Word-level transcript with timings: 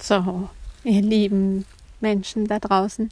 So, 0.00 0.48
ihr 0.82 1.02
lieben 1.02 1.66
Menschen 2.00 2.46
da 2.46 2.58
draußen. 2.58 3.10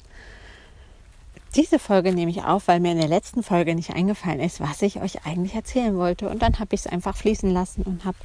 Diese 1.54 1.78
Folge 1.78 2.12
nehme 2.12 2.30
ich 2.30 2.42
auf, 2.44 2.68
weil 2.68 2.80
mir 2.80 2.92
in 2.92 2.98
der 2.98 3.08
letzten 3.08 3.42
Folge 3.42 3.74
nicht 3.74 3.90
eingefallen 3.90 4.40
ist, 4.40 4.60
was 4.60 4.80
ich 4.82 5.00
euch 5.00 5.26
eigentlich 5.26 5.54
erzählen 5.54 5.96
wollte. 5.96 6.28
Und 6.28 6.40
dann 6.40 6.58
habe 6.58 6.74
ich 6.74 6.80
es 6.80 6.86
einfach 6.86 7.16
fließen 7.16 7.50
lassen 7.50 7.82
und 7.82 8.04
habe 8.04 8.16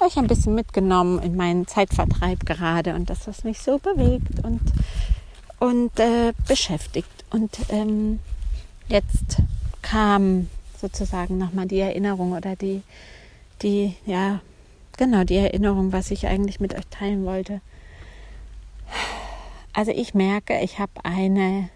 euch 0.00 0.16
ein 0.16 0.26
bisschen 0.26 0.54
mitgenommen 0.54 1.20
in 1.22 1.36
meinen 1.36 1.66
Zeitvertreib 1.66 2.44
gerade 2.44 2.94
und 2.94 3.08
das, 3.08 3.26
was 3.28 3.44
mich 3.44 3.60
so 3.60 3.78
bewegt 3.78 4.44
und, 4.44 4.60
und 5.60 6.00
äh, 6.00 6.32
beschäftigt. 6.48 7.24
Und 7.30 7.56
ähm, 7.68 8.18
jetzt 8.88 9.42
kam 9.80 10.48
sozusagen 10.80 11.38
nochmal 11.38 11.66
die 11.66 11.80
Erinnerung 11.80 12.32
oder 12.32 12.56
die, 12.56 12.82
die, 13.62 13.94
ja, 14.06 14.40
genau, 14.96 15.22
die 15.22 15.36
Erinnerung, 15.36 15.92
was 15.92 16.10
ich 16.10 16.26
eigentlich 16.26 16.58
mit 16.58 16.74
euch 16.74 16.86
teilen 16.90 17.24
wollte. 17.24 17.60
Also 19.72 19.90
ich 19.90 20.14
merke, 20.14 20.60
ich 20.60 20.78
habe 20.78 20.92
eine 21.02 21.70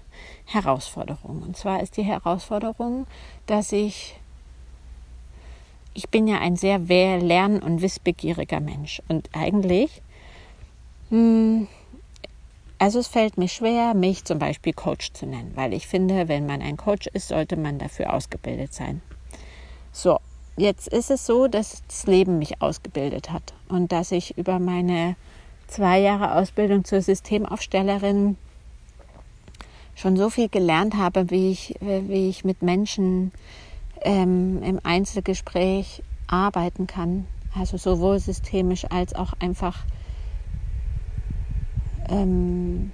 Herausforderung. 0.45 1.43
Und 1.43 1.57
zwar 1.57 1.83
ist 1.83 1.97
die 1.97 2.05
Herausforderung, 2.05 3.07
dass 3.47 3.73
ich, 3.73 4.19
ich 5.95 6.09
bin 6.09 6.27
ja 6.27 6.39
ein 6.39 6.57
sehr 6.57 6.79
lern- 6.79 7.63
und 7.63 7.83
wissbegieriger 7.83 8.61
Mensch. 8.61 9.03
Und 9.09 9.31
eigentlich, 9.33 10.03
hm, 11.11 11.69
also 12.79 12.99
es 12.99 13.09
fällt 13.09 13.39
mir 13.39 13.49
schwer, 13.49 13.95
mich 13.95 14.25
zum 14.25 14.39
Beispiel 14.39 14.73
Coach 14.73 15.13
zu 15.13 15.27
nennen, 15.27 15.53
weil 15.55 15.73
ich 15.73 15.87
finde, 15.87 16.29
wenn 16.29 16.47
man 16.47 16.61
ein 16.61 16.77
Coach 16.77 17.07
ist, 17.09 17.29
sollte 17.29 17.57
man 17.57 17.79
dafür 17.79 18.13
ausgebildet 18.13 18.75
sein. 18.75 19.01
So, 19.93 20.19
jetzt 20.57 20.89
ist 20.89 21.11
es 21.11 21.25
so, 21.25 21.49
dass 21.49 21.83
das 21.89 22.07
Leben 22.07 22.39
mich 22.39 22.61
ausgebildet 22.61 23.31
hat 23.31 23.55
und 23.69 23.93
dass 23.93 24.13
ich 24.13 24.37
über 24.37 24.59
meine 24.59 25.17
zwei 25.67 26.01
Jahre 26.01 26.35
Ausbildung 26.35 26.85
zur 26.85 27.03
Systemaufstellerin 27.03 28.37
schon 29.95 30.17
so 30.17 30.31
viel 30.31 30.49
gelernt 30.49 30.95
habe, 30.95 31.31
wie 31.31 31.51
ich, 31.51 31.75
wie 31.81 32.29
ich 32.29 32.45
mit 32.45 32.63
Menschen 32.63 33.33
ähm, 34.03 34.63
im 34.63 34.81
Einzelgespräch 34.83 36.03
arbeiten 36.27 36.87
kann. 36.87 37.27
Also 37.59 37.79
sowohl 37.79 38.19
systemisch 38.19 38.85
als 38.91 39.15
auch 39.15 39.33
einfach 39.41 39.85
ähm, 42.09 42.93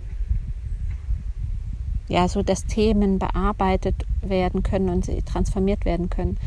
ja, 2.08 2.28
so 2.28 2.42
dass 2.42 2.66
Themen 2.66 3.18
bearbeitet 3.18 4.06
werden 4.20 4.62
können 4.62 4.90
und 4.90 5.04
sie 5.06 5.22
transformiert 5.22 5.84
werden 5.84 6.10
können. 6.10 6.38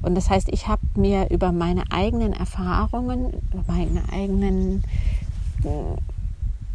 Und 0.00 0.14
das 0.14 0.30
heißt, 0.30 0.48
ich 0.50 0.68
habe 0.68 0.82
mir 0.94 1.28
über 1.30 1.50
meine 1.50 1.82
eigenen 1.90 2.32
Erfahrungen, 2.32 3.32
über 3.52 3.64
meine 3.66 4.02
eigenen 4.12 4.84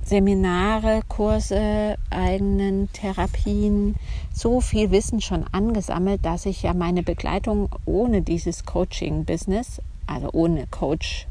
Seminare, 0.04 1.02
Kurse, 1.08 1.96
eigenen 2.10 2.92
Therapien 2.92 3.96
so 4.34 4.60
viel 4.60 4.92
Wissen 4.92 5.22
schon 5.22 5.46
angesammelt, 5.52 6.26
dass 6.26 6.46
ich 6.46 6.64
ja 6.64 6.74
meine 6.74 7.04
Begleitung 7.04 7.70
ohne 7.86 8.22
dieses 8.22 8.66
Coaching-Business, 8.66 9.82
also 10.06 10.30
ohne 10.34 10.68
Coach 10.68 11.28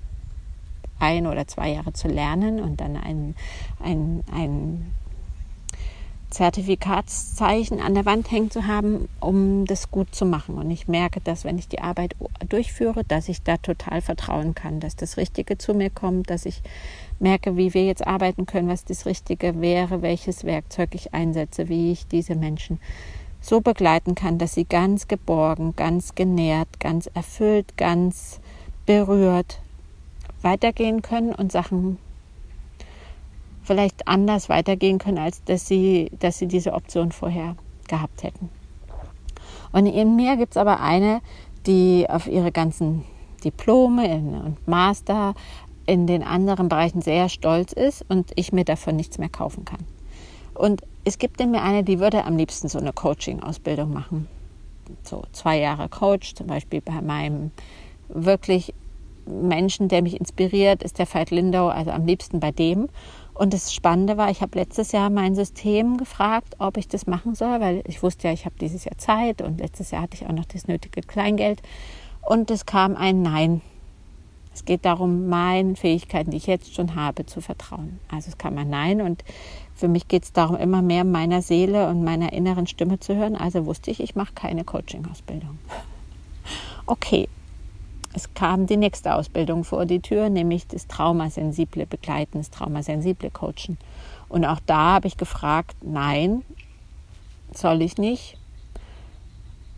ein 0.99 1.27
oder 1.27 1.47
zwei 1.47 1.71
Jahre 1.73 1.93
zu 1.93 2.09
lernen 2.09 2.61
und 2.61 2.81
dann 2.81 2.97
ein, 2.97 3.35
ein, 3.81 4.25
ein 4.33 4.93
Zertifikatszeichen 6.33 7.79
an 7.81 7.95
der 7.95 8.07
Wand 8.07 8.31
hängen 8.31 8.51
zu 8.51 8.67
haben, 8.67 9.09
um 9.21 9.67
das 9.67 9.91
gut 9.91 10.15
zu 10.15 10.25
machen. 10.25 10.57
Und 10.57 10.71
ich 10.71 10.89
merke, 10.89 11.21
dass 11.21 11.45
wenn 11.45 11.59
ich 11.59 11.69
die 11.69 11.81
Arbeit 11.81 12.17
durchführe, 12.49 13.05
dass 13.05 13.29
ich 13.29 13.43
da 13.43 13.59
total 13.59 14.01
vertrauen 14.01 14.55
kann, 14.55 14.81
dass 14.81 14.97
das 14.97 15.19
Richtige 15.19 15.59
zu 15.59 15.75
mir 15.75 15.91
kommt, 15.91 16.31
dass 16.31 16.47
ich 16.47 16.63
merke, 17.23 17.57
wie 17.57 17.73
wir 17.73 17.85
jetzt 17.85 18.07
arbeiten 18.07 18.47
können, 18.47 18.69
was 18.69 18.85
das 18.85 19.07
Richtige 19.07 19.61
wäre, 19.61 20.03
welches 20.03 20.45
Werkzeug 20.45 20.91
ich 20.95 21.15
einsetze, 21.15 21.69
wie 21.69 21.93
ich 21.93 22.07
diese 22.07 22.35
Menschen 22.35 22.81
so 23.41 23.61
begleiten 23.61 24.15
kann, 24.15 24.39
dass 24.39 24.55
sie 24.55 24.65
ganz 24.65 25.09
geborgen, 25.09 25.75
ganz 25.75 26.15
genährt, 26.15 26.81
ganz 26.81 27.09
erfüllt, 27.15 27.77
ganz 27.77 28.41
berührt 28.87 29.61
weitergehen 30.43 31.03
können 31.03 31.35
und 31.35 31.53
Sachen 31.53 31.99
vielleicht 33.63 34.09
anders 34.09 34.49
weitergehen 34.49 34.99
können, 34.99 35.19
als 35.19 35.43
dass 35.45 35.67
sie, 35.67 36.11
dass 36.19 36.39
sie 36.39 36.47
diese 36.47 36.73
Option 36.73 37.13
vorher 37.13 37.57
gehabt 37.89 38.23
hätten. 38.23 38.49
Und 39.73 39.87
in 39.87 40.17
mir 40.17 40.37
gibt 40.37 40.53
es 40.53 40.57
aber 40.57 40.81
eine, 40.81 41.21
die 41.67 42.07
auf 42.09 42.27
ihre 42.27 42.53
ganzen 42.53 43.05
Diplome 43.45 44.43
und 44.45 44.69
Master 44.69 45.35
in 45.87 46.07
den 46.07 46.23
anderen 46.23 46.69
Bereichen 46.69 47.03
sehr 47.03 47.29
stolz 47.29 47.73
ist 47.73 48.05
und 48.09 48.31
ich 48.37 48.53
mir 48.53 48.65
davon 48.65 48.97
nichts 48.97 49.19
mehr 49.19 49.29
kaufen 49.29 49.65
kann. 49.65 49.81
Und 50.55 50.83
es 51.05 51.19
gibt 51.19 51.41
in 51.41 51.51
mir 51.51 51.63
eine, 51.63 51.83
die 51.83 51.99
würde 51.99 52.25
am 52.25 52.37
liebsten 52.37 52.69
so 52.69 52.79
eine 52.79 52.93
Coaching-Ausbildung 52.93 53.93
machen. 53.93 54.29
So 55.03 55.23
zwei 55.33 55.59
Jahre 55.59 55.89
Coach, 55.89 56.35
zum 56.35 56.47
Beispiel 56.47 56.81
bei 56.81 57.01
meinem 57.01 57.51
wirklich 58.09 58.75
Menschen, 59.27 59.89
der 59.89 60.03
mich 60.03 60.19
inspiriert, 60.19 60.83
ist 60.83 60.99
der 60.99 61.13
Veit 61.13 61.31
Lindau, 61.31 61.69
also 61.69 61.91
am 61.91 62.07
liebsten 62.07 62.41
bei 62.41 62.51
dem. 62.51 62.89
Und 63.35 63.55
das 63.55 63.73
Spannende 63.73 64.17
war, 64.17 64.31
ich 64.31 64.43
habe 64.43 64.59
letztes 64.59 64.93
Jahr 64.93 65.09
mein 65.09 65.35
System 65.35 65.97
gefragt, 65.97 66.55
ob 66.59 66.77
ich 66.77 66.89
das 66.89 67.07
machen 67.07 67.35
soll, 67.35 67.61
weil 67.61 67.83
ich 67.87 68.03
wusste 68.03 68.29
ja, 68.29 68.35
ich 68.35 68.45
habe 68.45 68.57
dieses 68.61 68.85
Jahr 68.85 68.99
Zeit 68.99 69.41
und 69.41 69.61
letztes 69.61 69.91
Jahr 69.91 70.03
hatte 70.03 70.17
ich 70.17 70.27
auch 70.27 70.33
noch 70.33 70.45
das 70.45 70.69
nötige 70.69 71.01
Kleingeld. 71.01 71.63
Und 72.21 72.51
es 72.51 72.67
kam 72.67 72.95
ein 72.95 73.23
Nein. 73.23 73.63
Es 74.55 74.65
geht 74.65 74.85
darum, 74.85 75.29
meinen 75.29 75.77
Fähigkeiten, 75.77 76.31
die 76.31 76.37
ich 76.37 76.47
jetzt 76.47 76.75
schon 76.75 76.95
habe, 76.95 77.27
zu 77.27 77.41
vertrauen. 77.41 77.99
Also 78.11 78.29
es 78.29 78.39
kam 78.39 78.59
ein 78.59 78.69
Nein 78.69 79.01
und 79.01 79.25
für 79.75 79.89
mich 79.89 80.09
geht 80.09 80.25
es 80.25 80.33
darum, 80.33 80.57
immer 80.57 80.83
mehr 80.83 81.05
meiner 81.05 81.43
Seele 81.43 81.89
und 81.89 82.05
meiner 82.05 82.33
inneren 82.33 82.67
Stimme 82.67 83.01
zu 83.01 83.17
hören. 83.17 83.37
Also 83.37 83.67
wusste 83.67 83.91
ich, 83.91 84.01
ich 84.01 84.15
mache 84.15 84.35
keine 84.35 84.65
Coaching-Ausbildung. 84.65 85.59
Okay, 86.87 87.29
es 88.15 88.35
kam 88.35 88.67
die 88.67 88.77
nächste 88.77 89.15
Ausbildung 89.15 89.65
vor 89.65 89.87
die 89.87 90.01
Tür, 90.01 90.29
nämlich 90.29 90.67
das 90.67 90.87
Traumasensible 90.87 91.87
Begleiten, 91.87 92.39
das 92.39 92.51
Traumasensible 92.51 93.31
Coachen. 93.31 93.79
Und 94.29 94.45
auch 94.45 94.61
da 94.67 94.95
habe 94.95 95.09
ich 95.09 95.17
gefragt, 95.17 95.77
nein, 95.83 96.43
soll 97.55 97.81
ich 97.83 97.97
nicht, 97.97 98.37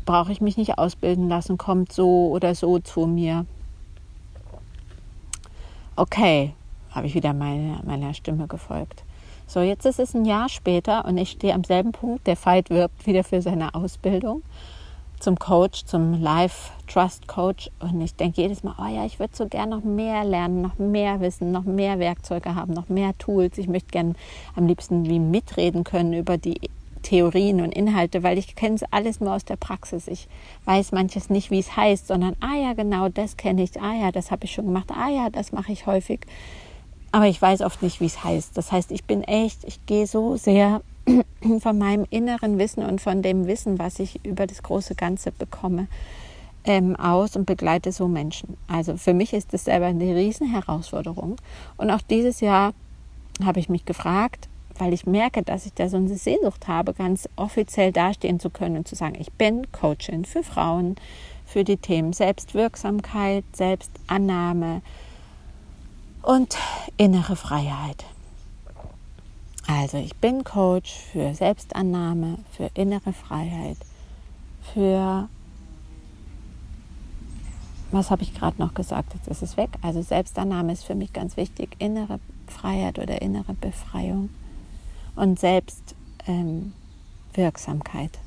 brauche 0.04 0.32
ich 0.32 0.41
mich 0.41 0.56
nicht 0.56 0.78
ausbilden 0.78 1.28
lassen, 1.28 1.58
kommt 1.58 1.92
so 1.92 2.28
oder 2.28 2.54
so 2.54 2.80
zu 2.80 3.06
mir. 3.06 3.46
Okay, 5.97 6.55
habe 6.91 7.06
ich 7.06 7.15
wieder 7.15 7.32
meine, 7.32 7.78
meiner 7.84 8.15
Stimme 8.15 8.49
gefolgt. 8.49 9.05
So, 9.47 9.60
jetzt 9.60 9.87
ist 9.87 10.00
es 10.00 10.12
ein 10.12 10.25
Jahr 10.25 10.49
später 10.49 11.05
und 11.05 11.16
ich 11.19 11.31
stehe 11.31 11.55
am 11.55 11.62
selben 11.62 11.93
Punkt. 11.93 12.27
Der 12.27 12.37
Veit 12.37 12.69
wirbt 12.69 13.06
wieder 13.06 13.22
für 13.22 13.41
seine 13.41 13.77
Ausbildung 13.77 14.43
zum 15.21 15.38
Coach, 15.38 15.84
zum 15.84 16.21
Life 16.21 16.72
Trust 16.88 17.28
Coach. 17.28 17.71
Und 17.78 18.00
ich 18.00 18.16
denke 18.16 18.43
jedes 18.43 18.65
Mal, 18.65 18.75
oh 18.78 18.93
ja, 18.93 19.06
ich 19.06 19.21
würde 19.21 19.37
so 19.37 19.47
gerne 19.47 19.77
noch 19.77 19.84
mehr 19.84 20.25
lernen, 20.25 20.62
noch 20.62 20.78
mehr 20.78 21.21
wissen, 21.21 21.53
noch 21.53 21.62
mehr 21.62 22.00
Werkzeuge 22.00 22.56
haben, 22.56 22.72
noch 22.72 22.88
mehr 22.88 23.16
Tools. 23.19 23.56
Ich 23.59 23.69
möchte 23.69 23.91
gerne 23.91 24.15
am 24.56 24.66
liebsten 24.66 25.04
wie 25.06 25.21
mitreden 25.21 25.84
können 25.84 26.12
über 26.12 26.38
die 26.38 26.60
Theorien 27.04 27.60
und 27.60 27.72
Inhalte, 27.72 28.25
weil 28.25 28.37
ich 28.38 28.56
kenne 28.56 28.75
es 28.75 28.82
alles 28.91 29.20
nur 29.20 29.32
aus 29.32 29.44
der 29.44 29.56
Praxis. 29.56 30.09
Ich 30.09 30.26
weiß 30.65 30.91
manches 30.91 31.31
nicht, 31.31 31.53
wie 31.53 31.60
es 31.60 31.76
heißt, 31.76 32.09
sondern, 32.09 32.34
ah 32.41 32.56
ja, 32.56 32.72
genau, 32.72 33.09
das 33.09 33.37
kenne 33.37 33.62
ich, 33.62 33.81
ah 33.81 33.94
ja, 33.94 34.10
das 34.10 34.32
habe 34.32 34.47
ich 34.47 34.53
schon 34.53 34.66
gemacht, 34.66 34.91
ah 34.91 35.09
ja, 35.09 35.31
das 35.31 35.53
mache 35.53 35.70
ich 35.70 35.87
häufig. 35.87 36.20
Aber 37.12 37.28
ich 37.28 37.41
weiß 37.41 37.60
oft 37.60 37.81
nicht, 37.82 38.00
wie 38.00 38.06
es 38.06 38.25
heißt. 38.25 38.56
Das 38.56 38.72
heißt, 38.72 38.91
ich 38.91 39.04
bin 39.04 39.22
echt, 39.22 39.62
ich 39.65 39.87
gehe 39.87 40.09
so 40.09 40.37
sehr 40.37 40.82
von 41.60 41.78
meinem 41.78 42.06
inneren 42.10 42.59
Wissen 42.59 42.82
und 42.82 43.00
von 43.00 43.22
dem 43.22 43.47
Wissen, 43.47 43.78
was 43.78 44.00
ich 44.00 44.25
über 44.25 44.48
das 44.48 44.65
große 44.65 44.97
Ganze 44.97 45.31
bekomme, 45.31 45.86
ähm, 46.65 46.97
aus 46.97 47.36
und 47.36 47.44
begleite 47.44 47.92
so 47.92 48.09
Menschen. 48.09 48.56
Also 48.66 48.97
für 48.97 49.15
mich 49.15 49.32
ist 49.32 49.53
das 49.53 49.65
selber 49.65 49.86
eine 49.86 50.16
riesen 50.16 50.50
Herausforderung. 50.50 51.36
Und 51.76 51.91
auch 51.91 52.00
dieses 52.00 52.41
Jahr 52.41 52.72
habe 53.44 53.60
ich 53.60 53.69
mich 53.69 53.84
gefragt, 53.84 54.48
weil 54.78 54.92
ich 54.92 55.06
merke, 55.06 55.42
dass 55.42 55.66
ich 55.66 55.74
da 55.74 55.88
so 55.88 55.97
eine 55.97 56.16
Sehnsucht 56.16 56.68
habe, 56.68 56.94
ganz 56.94 57.28
offiziell 57.36 57.92
dastehen 57.92 58.41
zu 58.41 58.50
können 58.50 58.78
und 58.78 58.88
zu 58.88 58.94
sagen, 58.94 59.16
ich 59.18 59.32
bin 59.32 59.71
Coachin 59.72 60.24
für 60.24 60.42
Frauen, 60.42 60.97
für 61.47 61.65
die 61.65 61.76
Themen 61.76 62.12
Selbstwirksamkeit, 62.12 63.44
Selbstannahme 63.53 64.82
und 66.22 66.56
innere 66.97 67.36
Freiheit. 67.36 68.04
Also 69.66 69.97
ich 69.98 70.15
bin 70.16 70.44
Coach 70.44 70.92
für 71.12 71.34
Selbstannahme, 71.34 72.38
für 72.50 72.70
innere 72.74 73.12
Freiheit, 73.12 73.78
für 74.74 75.28
was 77.91 78.10
habe 78.10 78.22
ich 78.22 78.34
gerade 78.34 78.60
noch 78.60 78.74
gesagt? 78.74 79.15
Jetzt 79.15 79.28
ist 79.28 79.42
es 79.42 79.56
weg. 79.56 79.70
Also 79.80 80.03
Selbstannahme 80.03 80.72
ist 80.72 80.84
für 80.84 80.97
mich 80.97 81.12
ganz 81.12 81.36
wichtig. 81.36 81.77
Innere 81.78 82.18
Freiheit 82.48 82.98
oder 82.98 83.22
innere 83.22 83.54
Befreiung 83.54 84.30
und 85.16 85.39
Selbstwirksamkeit. 85.39 88.11
Ähm, 88.16 88.22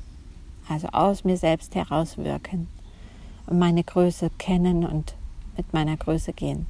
also 0.68 0.88
aus 0.88 1.24
mir 1.24 1.36
selbst 1.36 1.74
herauswirken 1.74 2.68
und 3.46 3.58
meine 3.58 3.82
Größe 3.82 4.30
kennen 4.38 4.84
und 4.84 5.14
mit 5.56 5.72
meiner 5.72 5.96
Größe 5.96 6.34
gehen. 6.34 6.66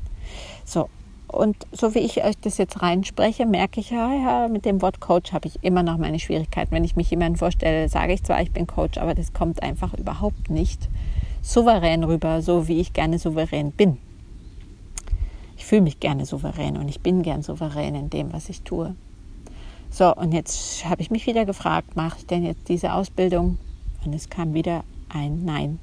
So, 0.65 0.89
Und 1.31 1.57
so 1.73 1.95
wie 1.95 1.99
ich 1.99 2.25
euch 2.25 2.39
das 2.39 2.57
jetzt 2.57 2.81
reinspreche, 2.81 3.45
merke 3.45 3.81
ich, 3.81 3.91
ja, 3.91 4.13
ja, 4.15 4.49
mit 4.49 4.65
dem 4.65 4.81
Wort 4.81 5.01
Coach 5.01 5.33
habe 5.33 5.47
ich 5.47 5.63
immer 5.63 5.83
noch 5.83 5.99
meine 5.99 6.19
Schwierigkeiten. 6.19 6.73
Wenn 6.73 6.85
ich 6.85 6.97
mich 6.97 7.11
jemandem 7.11 7.37
vorstelle, 7.37 7.89
sage 7.89 8.15
ich 8.15 8.25
zwar, 8.25 8.41
ich 8.41 8.51
bin 8.51 8.67
Coach, 8.67 8.99
aber 8.99 9.15
das 9.15 9.35
kommt 9.35 9.63
einfach 9.63 9.93
überhaupt 9.95 10.49
nicht 10.49 10.89
souverän 11.43 12.05
rüber, 12.05 12.41
so 12.41 12.67
wie 12.67 12.81
ich 12.81 12.95
gerne 12.95 13.19
souverän 13.19 13.73
bin. 13.73 13.99
Ich 15.57 15.67
fühle 15.67 15.83
mich 15.83 16.01
gerne 16.01 16.25
souverän 16.25 16.79
und 16.79 16.89
ich 16.89 17.01
bin 17.01 17.23
gern 17.23 17.43
souverän 17.43 17.95
in 17.95 18.11
dem, 18.11 18.33
was 18.33 18.49
ich 18.49 18.63
tue. 18.63 18.95
So, 19.91 20.15
und 20.15 20.33
jetzt 20.33 20.85
habe 20.85 21.03
ich 21.03 21.11
mich 21.11 21.27
wieder 21.27 21.45
gefragt, 21.45 21.97
mache 21.97 22.19
ich 22.19 22.27
denn 22.27 22.45
jetzt 22.45 22.69
diese 22.69 22.93
Ausbildung? 22.93 23.59
Und 24.05 24.15
es 24.15 24.29
kam 24.29 24.55
wieder 24.55 24.85
ein 25.09 25.45
Nein. 25.45 25.79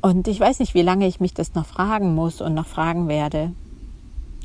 Und 0.00 0.28
ich 0.28 0.38
weiß 0.38 0.60
nicht, 0.60 0.74
wie 0.74 0.82
lange 0.82 1.06
ich 1.06 1.20
mich 1.20 1.34
das 1.34 1.54
noch 1.54 1.66
fragen 1.66 2.14
muss 2.14 2.40
und 2.40 2.54
noch 2.54 2.66
fragen 2.66 3.08
werde, 3.08 3.52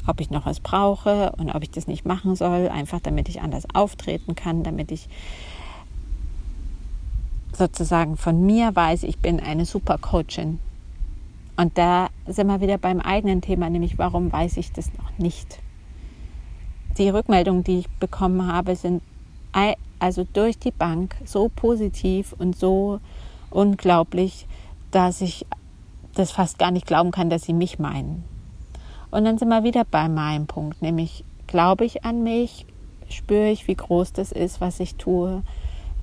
ob 0.08 0.20
ich 0.20 0.30
noch 0.30 0.46
was 0.46 0.60
brauche 0.60 1.32
und 1.38 1.54
ob 1.54 1.64
ich 1.64 1.72
das 1.72 1.88
nicht 1.88 2.06
machen 2.06 2.36
soll, 2.36 2.70
einfach 2.70 3.00
damit 3.00 3.30
ich 3.30 3.42
anders 3.42 3.66
auftreten 3.74 4.36
kann, 4.36 4.64
damit 4.64 4.92
ich 4.92 5.08
sozusagen 7.56 8.18
von 8.18 8.46
mir 8.46 8.76
weiß, 8.76 9.04
ich 9.04 9.20
bin 9.20 9.40
eine 9.40 9.66
super 9.66 9.98
Coachin. 9.98 10.60
Und 11.56 11.78
da 11.78 12.10
sind 12.26 12.48
wir 12.48 12.62
wieder 12.62 12.80
beim 12.80 13.00
eigenen 13.00 13.42
Thema, 13.42 13.70
nämlich 13.70 14.00
warum 14.00 14.32
weiß 14.32 14.58
ich 14.58 14.72
das 14.72 14.92
noch 14.98 15.18
nicht? 15.20 15.60
Die 16.98 17.10
Rückmeldungen, 17.10 17.64
die 17.64 17.80
ich 17.80 17.90
bekommen 17.90 18.52
habe, 18.52 18.76
sind 18.76 19.02
also 20.00 20.26
durch 20.34 20.58
die 20.58 20.72
Bank 20.72 21.16
so 21.26 21.50
positiv 21.50 22.34
und 22.38 22.56
so 22.56 23.00
unglaublich, 23.50 24.48
dass 24.92 25.22
ich 25.22 25.46
das 26.16 26.32
fast 26.32 26.60
gar 26.60 26.72
nicht 26.72 26.86
glauben 26.86 27.12
kann, 27.12 27.30
dass 27.30 27.44
sie 27.44 27.54
mich 27.54 27.80
meinen. 27.80 28.24
Und 29.12 29.26
dann 29.26 29.38
sind 29.38 29.50
wir 29.50 29.64
wieder 29.64 29.86
bei 29.86 30.10
meinem 30.10 30.48
Punkt, 30.48 30.82
nämlich 30.82 31.24
glaube 31.48 31.86
ich 31.86 32.04
an 32.04 32.24
mich, 32.24 32.66
spüre 33.10 33.50
ich, 33.50 33.68
wie 33.68 33.76
groß 33.76 34.14
das 34.14 34.32
ist, 34.32 34.60
was 34.60 34.80
ich 34.80 34.96
tue, 34.96 35.44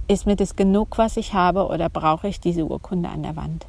ist 0.09 0.27
mir 0.27 0.37
das 0.37 0.57
genug, 0.57 0.99
was 0.99 1.17
ich 1.17 1.35
habe, 1.35 1.67
oder 1.67 1.89
brauche 1.89 2.29
ich 2.29 2.41
diese 2.41 2.67
Urkunde 2.67 3.09
an 3.09 3.23
der 3.23 3.37
Wand? 3.37 3.67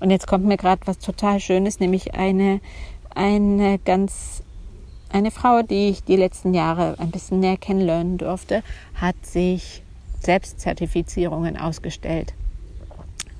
Und 0.00 0.10
jetzt 0.10 0.26
kommt 0.26 0.44
mir 0.44 0.56
gerade 0.56 0.80
was 0.86 0.98
total 0.98 1.40
Schönes, 1.40 1.78
nämlich 1.78 2.14
eine, 2.14 2.60
eine 3.14 3.78
ganz, 3.78 4.42
eine 5.12 5.30
Frau, 5.30 5.62
die 5.62 5.90
ich 5.90 6.04
die 6.04 6.16
letzten 6.16 6.54
Jahre 6.54 6.96
ein 6.98 7.10
bisschen 7.10 7.40
näher 7.40 7.56
kennenlernen 7.56 8.18
durfte, 8.18 8.62
hat 8.94 9.16
sich 9.24 9.82
Selbstzertifizierungen 10.20 11.56
ausgestellt 11.56 12.34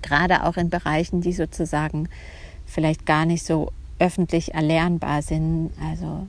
gerade 0.03 0.45
auch 0.45 0.57
in 0.57 0.71
Bereichen, 0.71 1.21
die 1.21 1.33
sozusagen 1.33 2.09
vielleicht 2.67 3.07
gar 3.07 3.27
nicht 3.27 3.45
so 3.45 3.73
öffentlich 3.99 4.55
erlernbar 4.55 5.23
sind. 5.23 5.71
Also 5.83 6.27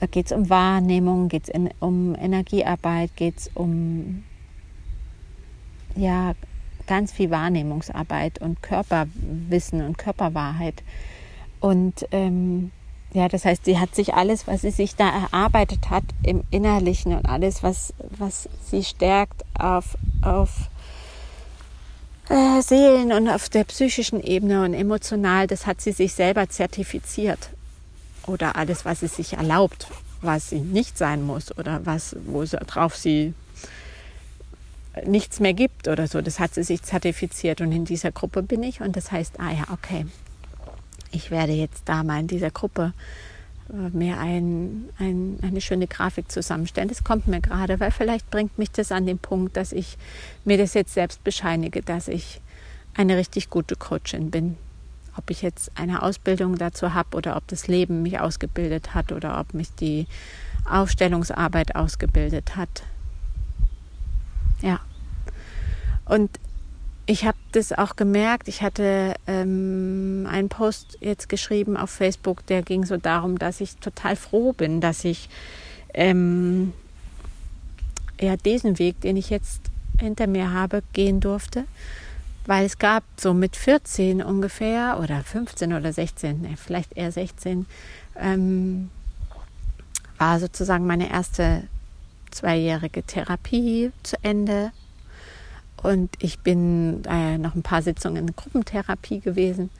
da 0.00 0.06
geht 0.06 0.26
es 0.26 0.32
um 0.32 0.48
Wahrnehmung, 0.48 1.28
geht 1.28 1.48
es 1.48 1.70
um 1.80 2.14
Energiearbeit, 2.14 3.14
geht 3.16 3.38
es 3.38 3.50
um 3.54 4.24
ja, 5.94 6.34
ganz 6.86 7.12
viel 7.12 7.30
Wahrnehmungsarbeit 7.30 8.40
und 8.40 8.62
Körperwissen 8.62 9.82
und 9.82 9.98
Körperwahrheit. 9.98 10.82
Und 11.60 12.06
ähm, 12.10 12.70
ja, 13.14 13.28
das 13.28 13.44
heißt, 13.44 13.64
sie 13.64 13.78
hat 13.78 13.94
sich 13.94 14.14
alles, 14.14 14.46
was 14.46 14.62
sie 14.62 14.70
sich 14.70 14.96
da 14.96 15.08
erarbeitet 15.08 15.90
hat 15.90 16.04
im 16.22 16.44
Innerlichen 16.50 17.14
und 17.14 17.26
alles, 17.26 17.62
was, 17.62 17.92
was 18.18 18.48
sie 18.70 18.82
stärkt 18.82 19.44
auf, 19.58 19.98
auf 20.22 20.50
äh, 22.30 22.62
Seelen 22.62 23.12
und 23.12 23.28
auf 23.28 23.50
der 23.50 23.64
psychischen 23.64 24.22
Ebene 24.22 24.64
und 24.64 24.72
emotional, 24.72 25.46
das 25.46 25.66
hat 25.66 25.80
sie 25.80 25.92
sich 25.92 26.14
selber 26.14 26.48
zertifiziert. 26.48 27.50
Oder 28.26 28.56
alles, 28.56 28.84
was 28.84 29.00
sie 29.00 29.08
sich 29.08 29.34
erlaubt, 29.34 29.88
was 30.22 30.48
sie 30.48 30.60
nicht 30.60 30.96
sein 30.96 31.22
muss 31.22 31.56
oder 31.58 31.84
was, 31.84 32.16
wo 32.24 32.44
sie, 32.46 32.56
drauf 32.58 32.96
sie 32.96 33.34
nichts 35.04 35.40
mehr 35.40 35.54
gibt 35.54 35.88
oder 35.88 36.06
so, 36.06 36.20
das 36.20 36.38
hat 36.38 36.54
sie 36.54 36.62
sich 36.62 36.82
zertifiziert. 36.82 37.60
Und 37.60 37.72
in 37.72 37.84
dieser 37.84 38.12
Gruppe 38.12 38.42
bin 38.42 38.62
ich 38.62 38.80
und 38.80 38.96
das 38.96 39.12
heißt, 39.12 39.38
ah 39.40 39.50
ja, 39.50 39.64
okay, 39.72 40.06
ich 41.12 41.30
werde 41.30 41.52
jetzt 41.52 41.88
da 41.88 42.02
mal 42.02 42.20
in 42.20 42.26
dieser 42.26 42.50
Gruppe 42.50 42.92
mir 43.68 44.18
ein, 44.18 44.88
ein, 44.98 45.38
eine 45.40 45.60
schöne 45.60 45.86
Grafik 45.86 46.30
zusammenstellen. 46.30 46.88
Das 46.88 47.04
kommt 47.04 47.26
mir 47.26 47.40
gerade, 47.40 47.80
weil 47.80 47.90
vielleicht 47.90 48.30
bringt 48.30 48.58
mich 48.58 48.70
das 48.70 48.92
an 48.92 49.06
den 49.06 49.18
Punkt, 49.18 49.56
dass 49.56 49.72
ich 49.72 49.96
mir 50.44 50.58
das 50.58 50.74
jetzt 50.74 50.92
selbst 50.92 51.24
bescheinige, 51.24 51.80
dass 51.80 52.08
ich 52.08 52.40
eine 52.94 53.16
richtig 53.16 53.48
gute 53.48 53.76
Coachin 53.76 54.30
bin. 54.30 54.56
Ob 55.16 55.30
ich 55.30 55.42
jetzt 55.42 55.70
eine 55.74 56.02
Ausbildung 56.02 56.56
dazu 56.56 56.92
habe 56.94 57.16
oder 57.16 57.36
ob 57.36 57.46
das 57.48 57.66
Leben 57.66 58.02
mich 58.02 58.18
ausgebildet 58.18 58.94
hat 58.94 59.12
oder 59.12 59.40
ob 59.40 59.54
mich 59.54 59.74
die 59.74 60.06
Aufstellungsarbeit 60.68 61.74
ausgebildet 61.74 62.56
hat. 62.56 62.82
Ja. 64.60 64.80
Und 66.04 66.30
ich 67.06 67.24
habe 67.24 67.38
das 67.52 67.72
auch 67.72 67.96
gemerkt. 67.96 68.48
Ich 68.48 68.62
hatte 68.62 69.14
ähm, 69.26 70.26
einen 70.30 70.48
Post 70.48 70.98
jetzt 71.00 71.28
geschrieben 71.28 71.76
auf 71.76 71.90
Facebook, 71.90 72.46
der 72.46 72.62
ging 72.62 72.84
so 72.84 72.96
darum, 72.96 73.38
dass 73.38 73.60
ich 73.60 73.76
total 73.76 74.16
froh 74.16 74.52
bin, 74.52 74.80
dass 74.80 75.04
ich 75.04 75.28
ähm, 75.94 76.72
ja 78.20 78.36
diesen 78.36 78.78
Weg, 78.78 79.00
den 79.00 79.16
ich 79.16 79.30
jetzt 79.30 79.62
hinter 79.98 80.26
mir 80.26 80.52
habe, 80.52 80.82
gehen 80.92 81.20
durfte. 81.20 81.64
Weil 82.46 82.66
es 82.66 82.78
gab 82.78 83.04
so 83.16 83.34
mit 83.34 83.56
14 83.56 84.22
ungefähr 84.22 84.98
oder 85.00 85.22
15 85.22 85.74
oder 85.74 85.92
16, 85.92 86.56
vielleicht 86.56 86.96
eher 86.96 87.12
16, 87.12 87.66
ähm, 88.18 88.90
war 90.18 90.40
sozusagen 90.40 90.86
meine 90.86 91.10
erste 91.10 91.64
zweijährige 92.30 93.02
Therapie 93.04 93.92
zu 94.02 94.16
Ende 94.22 94.72
und 95.82 96.10
ich 96.20 96.40
bin 96.40 97.02
äh, 97.08 97.38
noch 97.38 97.54
ein 97.54 97.62
paar 97.62 97.82
Sitzungen 97.82 98.28
in 98.28 98.36
Gruppentherapie 98.36 99.20
gewesen. 99.20 99.70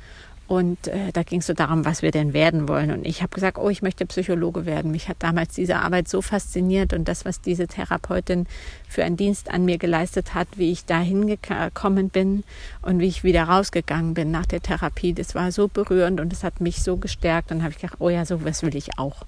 Und 0.52 0.86
äh, 0.88 1.12
da 1.14 1.22
ging 1.22 1.40
es 1.40 1.46
so 1.46 1.54
darum, 1.54 1.86
was 1.86 2.02
wir 2.02 2.10
denn 2.10 2.34
werden 2.34 2.68
wollen. 2.68 2.90
Und 2.90 3.06
ich 3.06 3.22
habe 3.22 3.34
gesagt, 3.34 3.56
oh, 3.56 3.70
ich 3.70 3.80
möchte 3.80 4.04
Psychologe 4.04 4.66
werden. 4.66 4.90
Mich 4.90 5.08
hat 5.08 5.16
damals 5.20 5.54
diese 5.54 5.76
Arbeit 5.76 6.08
so 6.08 6.20
fasziniert 6.20 6.92
und 6.92 7.08
das, 7.08 7.24
was 7.24 7.40
diese 7.40 7.66
Therapeutin 7.66 8.46
für 8.86 9.02
einen 9.02 9.16
Dienst 9.16 9.50
an 9.50 9.64
mir 9.64 9.78
geleistet 9.78 10.34
hat, 10.34 10.48
wie 10.56 10.70
ich 10.70 10.84
da 10.84 11.00
hingekommen 11.00 12.10
bin 12.10 12.44
und 12.82 12.98
wie 12.98 13.06
ich 13.06 13.24
wieder 13.24 13.44
rausgegangen 13.44 14.12
bin 14.12 14.30
nach 14.30 14.44
der 14.44 14.60
Therapie, 14.60 15.14
das 15.14 15.34
war 15.34 15.52
so 15.52 15.68
berührend 15.68 16.20
und 16.20 16.30
das 16.30 16.44
hat 16.44 16.60
mich 16.60 16.82
so 16.82 16.98
gestärkt. 16.98 17.50
Und 17.50 17.56
dann 17.56 17.62
habe 17.62 17.72
ich 17.72 17.80
gedacht, 17.80 17.96
oh 18.00 18.10
ja, 18.10 18.26
so 18.26 18.44
was 18.44 18.62
will 18.62 18.76
ich 18.76 18.98
auch. 18.98 19.24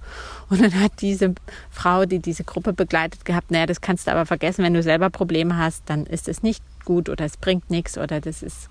Und 0.50 0.60
dann 0.60 0.78
hat 0.78 0.92
diese 1.00 1.34
Frau, 1.70 2.04
die 2.04 2.18
diese 2.18 2.44
Gruppe 2.44 2.74
begleitet 2.74 3.24
gehabt, 3.24 3.50
naja, 3.50 3.64
das 3.64 3.80
kannst 3.80 4.08
du 4.08 4.10
aber 4.10 4.26
vergessen, 4.26 4.62
wenn 4.62 4.74
du 4.74 4.82
selber 4.82 5.08
Probleme 5.08 5.56
hast, 5.56 5.84
dann 5.86 6.04
ist 6.04 6.28
es 6.28 6.42
nicht 6.42 6.62
gut 6.84 7.08
oder 7.08 7.24
es 7.24 7.38
bringt 7.38 7.70
nichts 7.70 7.96
oder 7.96 8.20
das 8.20 8.42
ist 8.42 8.68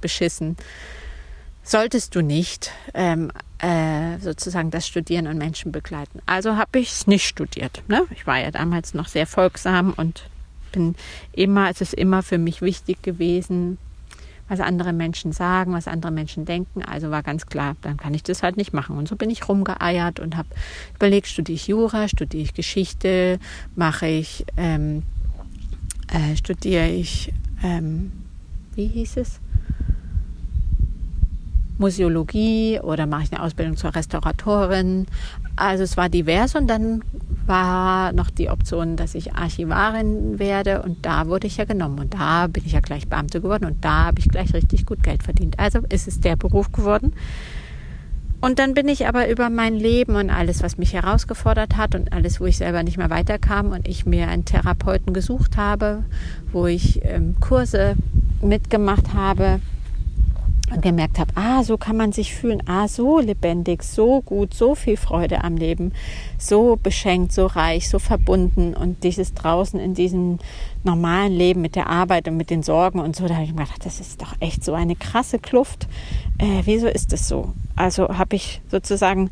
beschissen 0.00 0.56
solltest 1.66 2.14
du 2.14 2.22
nicht 2.22 2.70
ähm, 2.94 3.32
äh, 3.58 4.18
sozusagen 4.20 4.70
das 4.70 4.86
Studieren 4.86 5.26
und 5.26 5.36
Menschen 5.36 5.72
begleiten. 5.72 6.20
Also 6.24 6.56
habe 6.56 6.78
ich 6.78 6.92
es 6.92 7.06
nicht 7.06 7.26
studiert. 7.26 7.82
Ne? 7.88 8.04
Ich 8.10 8.26
war 8.26 8.38
ja 8.38 8.50
damals 8.50 8.94
noch 8.94 9.08
sehr 9.08 9.26
folgsam 9.26 9.92
und 9.96 10.30
bin 10.72 10.94
immer, 11.32 11.68
es 11.68 11.80
ist 11.80 11.94
immer 11.94 12.22
für 12.22 12.38
mich 12.38 12.62
wichtig 12.62 13.02
gewesen, 13.02 13.78
was 14.48 14.60
andere 14.60 14.92
Menschen 14.92 15.32
sagen, 15.32 15.72
was 15.72 15.88
andere 15.88 16.12
Menschen 16.12 16.44
denken. 16.44 16.84
Also 16.84 17.10
war 17.10 17.24
ganz 17.24 17.46
klar, 17.46 17.74
dann 17.82 17.96
kann 17.96 18.14
ich 18.14 18.22
das 18.22 18.44
halt 18.44 18.56
nicht 18.56 18.72
machen. 18.72 18.96
Und 18.96 19.08
so 19.08 19.16
bin 19.16 19.28
ich 19.28 19.48
rumgeeiert 19.48 20.20
und 20.20 20.36
habe 20.36 20.48
überlegt, 20.94 21.26
studiere 21.26 21.56
ich 21.56 21.66
Jura, 21.66 22.06
studiere 22.06 22.44
ich 22.44 22.54
Geschichte, 22.54 23.40
mache 23.74 24.06
ich, 24.06 24.46
ähm, 24.56 25.02
äh, 26.12 26.36
studiere 26.36 26.88
ich, 26.88 27.32
ähm, 27.64 28.12
wie 28.76 28.86
hieß 28.86 29.16
es? 29.16 29.40
Museologie 31.78 32.80
oder 32.82 33.06
mache 33.06 33.24
ich 33.24 33.32
eine 33.32 33.42
Ausbildung 33.42 33.76
zur 33.76 33.94
Restauratorin. 33.94 35.06
Also 35.56 35.84
es 35.84 35.96
war 35.96 36.08
divers 36.08 36.54
und 36.54 36.68
dann 36.68 37.02
war 37.46 38.12
noch 38.12 38.30
die 38.30 38.50
Option, 38.50 38.96
dass 38.96 39.14
ich 39.14 39.34
Archivarin 39.34 40.38
werde 40.38 40.82
und 40.82 41.04
da 41.04 41.26
wurde 41.26 41.46
ich 41.46 41.56
ja 41.56 41.64
genommen 41.64 41.98
und 41.98 42.14
da 42.14 42.46
bin 42.46 42.64
ich 42.66 42.72
ja 42.72 42.80
gleich 42.80 43.08
Beamte 43.08 43.40
geworden 43.40 43.64
und 43.64 43.84
da 43.84 44.06
habe 44.06 44.18
ich 44.18 44.28
gleich 44.28 44.52
richtig 44.54 44.86
gut 44.86 45.02
Geld 45.02 45.22
verdient. 45.22 45.58
Also 45.58 45.80
ist 45.88 46.08
es 46.08 46.20
der 46.20 46.36
Beruf 46.36 46.72
geworden. 46.72 47.12
Und 48.40 48.58
dann 48.58 48.74
bin 48.74 48.86
ich 48.88 49.08
aber 49.08 49.28
über 49.28 49.48
mein 49.48 49.74
Leben 49.74 50.14
und 50.14 50.30
alles, 50.30 50.62
was 50.62 50.76
mich 50.76 50.92
herausgefordert 50.92 51.76
hat 51.76 51.94
und 51.94 52.12
alles, 52.12 52.40
wo 52.40 52.44
ich 52.44 52.58
selber 52.58 52.82
nicht 52.82 52.98
mehr 52.98 53.10
weiterkam 53.10 53.70
und 53.70 53.88
ich 53.88 54.04
mir 54.04 54.28
einen 54.28 54.44
Therapeuten 54.44 55.14
gesucht 55.14 55.56
habe, 55.56 56.04
wo 56.52 56.66
ich 56.66 57.00
ähm, 57.02 57.36
Kurse 57.40 57.96
mitgemacht 58.42 59.14
habe, 59.14 59.60
und 60.72 60.82
gemerkt 60.82 61.18
habe, 61.18 61.32
ah, 61.36 61.62
so 61.62 61.76
kann 61.76 61.96
man 61.96 62.12
sich 62.12 62.34
fühlen, 62.34 62.62
ah, 62.66 62.88
so 62.88 63.20
lebendig, 63.20 63.82
so 63.82 64.20
gut, 64.22 64.54
so 64.54 64.74
viel 64.74 64.96
Freude 64.96 65.44
am 65.44 65.56
Leben, 65.56 65.92
so 66.38 66.76
beschenkt, 66.76 67.32
so 67.32 67.46
reich, 67.46 67.88
so 67.88 67.98
verbunden 67.98 68.74
und 68.74 69.04
dieses 69.04 69.34
draußen 69.34 69.78
in 69.78 69.94
diesem 69.94 70.38
normalen 70.82 71.32
Leben 71.32 71.60
mit 71.60 71.76
der 71.76 71.88
Arbeit 71.88 72.28
und 72.28 72.36
mit 72.36 72.50
den 72.50 72.62
Sorgen 72.62 72.98
und 72.98 73.14
so, 73.14 73.26
da 73.28 73.34
habe 73.34 73.44
ich 73.44 73.52
mir 73.52 73.62
gedacht, 73.62 73.84
das 73.84 74.00
ist 74.00 74.22
doch 74.22 74.34
echt 74.40 74.64
so 74.64 74.74
eine 74.74 74.96
krasse 74.96 75.38
Kluft. 75.38 75.86
Äh, 76.38 76.62
wieso 76.64 76.88
ist 76.88 77.12
das 77.12 77.28
so? 77.28 77.52
Also 77.76 78.08
habe 78.08 78.36
ich 78.36 78.60
sozusagen 78.68 79.30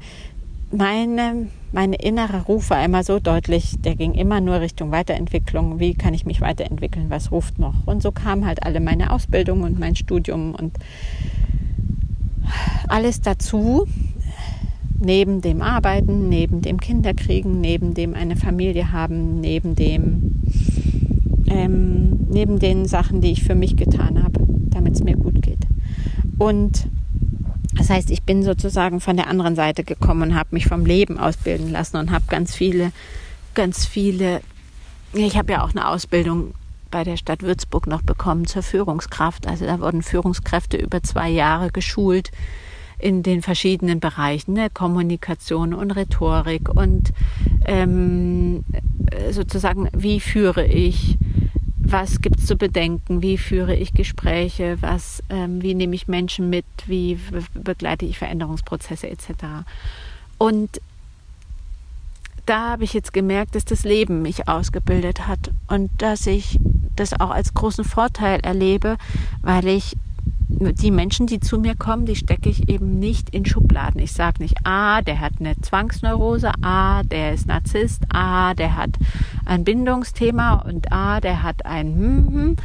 meine, 0.70 1.48
meine 1.74 1.96
innere 1.96 2.42
Ruf 2.42 2.70
war 2.70 2.84
immer 2.84 3.02
so 3.02 3.18
deutlich, 3.18 3.74
der 3.80 3.96
ging 3.96 4.14
immer 4.14 4.40
nur 4.40 4.60
Richtung 4.60 4.92
Weiterentwicklung. 4.92 5.80
Wie 5.80 5.94
kann 5.94 6.14
ich 6.14 6.24
mich 6.24 6.40
weiterentwickeln? 6.40 7.06
Was 7.10 7.32
ruft 7.32 7.58
noch? 7.58 7.74
Und 7.84 8.00
so 8.00 8.12
kam 8.12 8.46
halt 8.46 8.62
alle 8.62 8.80
meine 8.80 9.10
Ausbildung 9.10 9.62
und 9.62 9.78
mein 9.78 9.96
Studium 9.96 10.54
und 10.54 10.78
alles 12.86 13.20
dazu, 13.22 13.88
neben 15.00 15.40
dem 15.40 15.62
Arbeiten, 15.62 16.28
neben 16.28 16.62
dem 16.62 16.78
Kinderkriegen, 16.78 17.60
neben 17.60 17.92
dem 17.92 18.14
eine 18.14 18.36
Familie 18.36 18.92
haben, 18.92 19.40
neben 19.40 19.74
dem, 19.74 20.42
ähm, 21.48 22.20
neben 22.30 22.60
den 22.60 22.86
Sachen, 22.86 23.20
die 23.20 23.32
ich 23.32 23.42
für 23.42 23.56
mich 23.56 23.76
getan 23.76 24.22
habe, 24.22 24.40
damit 24.70 24.94
es 24.94 25.02
mir 25.02 25.16
gut 25.16 25.42
geht. 25.42 25.66
Und 26.38 26.86
das 27.76 27.90
heißt, 27.90 28.10
ich 28.10 28.22
bin 28.22 28.42
sozusagen 28.42 29.00
von 29.00 29.16
der 29.16 29.28
anderen 29.28 29.56
Seite 29.56 29.84
gekommen 29.84 30.30
und 30.30 30.34
habe 30.34 30.50
mich 30.52 30.66
vom 30.66 30.86
Leben 30.86 31.18
ausbilden 31.18 31.70
lassen 31.70 31.96
und 31.96 32.10
habe 32.10 32.24
ganz 32.28 32.54
viele, 32.54 32.92
ganz 33.54 33.86
viele, 33.86 34.40
ich 35.12 35.36
habe 35.36 35.52
ja 35.52 35.64
auch 35.64 35.70
eine 35.70 35.88
Ausbildung 35.88 36.54
bei 36.90 37.02
der 37.02 37.16
Stadt 37.16 37.42
Würzburg 37.42 37.88
noch 37.88 38.02
bekommen 38.02 38.46
zur 38.46 38.62
Führungskraft. 38.62 39.48
Also 39.48 39.66
da 39.66 39.80
wurden 39.80 40.02
Führungskräfte 40.02 40.76
über 40.76 41.02
zwei 41.02 41.28
Jahre 41.28 41.70
geschult 41.70 42.30
in 42.98 43.24
den 43.24 43.42
verschiedenen 43.42 43.98
Bereichen, 43.98 44.54
ne? 44.54 44.68
Kommunikation 44.72 45.74
und 45.74 45.90
Rhetorik 45.90 46.68
und 46.68 47.12
ähm, 47.66 48.64
sozusagen, 49.30 49.88
wie 49.92 50.20
führe 50.20 50.64
ich, 50.66 51.18
was 51.84 52.20
gibt 52.20 52.40
es 52.40 52.46
zu 52.46 52.56
bedenken, 52.56 53.22
wie 53.22 53.38
führe 53.38 53.74
ich 53.74 53.92
Gespräche, 53.92 54.78
was, 54.80 55.22
ähm, 55.28 55.62
wie 55.62 55.74
nehme 55.74 55.94
ich 55.94 56.08
Menschen 56.08 56.50
mit, 56.50 56.64
wie 56.86 57.18
begleite 57.54 58.06
ich 58.06 58.18
Veränderungsprozesse 58.18 59.08
etc. 59.08 59.28
Und 60.38 60.80
da 62.46 62.70
habe 62.70 62.84
ich 62.84 62.92
jetzt 62.92 63.12
gemerkt, 63.12 63.54
dass 63.54 63.64
das 63.64 63.84
Leben 63.84 64.22
mich 64.22 64.48
ausgebildet 64.48 65.26
hat 65.26 65.50
und 65.68 65.90
dass 65.98 66.26
ich 66.26 66.58
das 66.96 67.18
auch 67.18 67.30
als 67.30 67.54
großen 67.54 67.84
Vorteil 67.84 68.40
erlebe, 68.40 68.96
weil 69.42 69.66
ich 69.66 69.96
die 70.48 70.90
Menschen, 70.90 71.26
die 71.26 71.40
zu 71.40 71.58
mir 71.58 71.74
kommen, 71.74 72.06
die 72.06 72.16
stecke 72.16 72.48
ich 72.48 72.68
eben 72.68 72.98
nicht 72.98 73.30
in 73.30 73.46
Schubladen. 73.46 74.00
Ich 74.00 74.12
sage 74.12 74.42
nicht, 74.42 74.56
ah, 74.64 75.00
der 75.02 75.20
hat 75.20 75.34
eine 75.40 75.58
Zwangsneurose, 75.60 76.52
ah, 76.62 77.02
der 77.02 77.34
ist 77.34 77.46
Narzisst, 77.46 78.02
ah, 78.12 78.54
der 78.54 78.76
hat 78.76 78.90
ein 79.46 79.64
Bindungsthema 79.64 80.54
und 80.54 80.92
ah, 80.92 81.20
der 81.20 81.42
hat 81.42 81.64
ein 81.64 81.94
hm, 81.94 82.26
hm, 82.28 82.56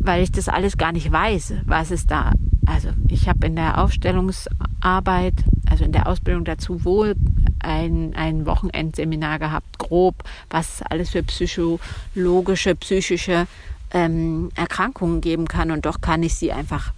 weil 0.00 0.22
ich 0.22 0.32
das 0.32 0.48
alles 0.48 0.76
gar 0.76 0.92
nicht 0.92 1.10
weiß, 1.12 1.54
was 1.66 1.90
es 1.90 2.06
da. 2.06 2.32
Also 2.66 2.88
ich 3.08 3.28
habe 3.28 3.46
in 3.46 3.56
der 3.56 3.78
Aufstellungsarbeit, 3.78 5.34
also 5.68 5.84
in 5.84 5.92
der 5.92 6.06
Ausbildung 6.06 6.44
dazu 6.44 6.84
wohl 6.84 7.14
ein, 7.60 8.14
ein 8.14 8.46
Wochenendseminar 8.46 9.38
gehabt, 9.38 9.78
grob, 9.78 10.22
was 10.48 10.82
alles 10.82 11.10
für 11.10 11.22
psychologische, 11.22 12.74
psychische 12.74 13.46
ähm, 13.92 14.50
Erkrankungen 14.54 15.20
geben 15.20 15.48
kann 15.48 15.70
und 15.70 15.84
doch 15.84 16.00
kann 16.00 16.22
ich 16.22 16.34
sie 16.34 16.52
einfach 16.52 16.92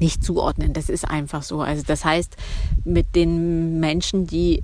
nicht 0.00 0.24
zuordnen. 0.24 0.72
Das 0.72 0.88
ist 0.88 1.08
einfach 1.08 1.42
so. 1.42 1.60
Also 1.60 1.82
das 1.86 2.04
heißt, 2.04 2.36
mit 2.84 3.14
den 3.14 3.80
Menschen, 3.80 4.26
die 4.26 4.62